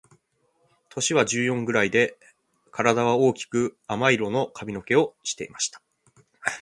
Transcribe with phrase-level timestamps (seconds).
[0.89, 2.17] 年は十四ぐらいで、
[2.71, 5.79] 体は大きく亜麻色の髪の毛をしていました。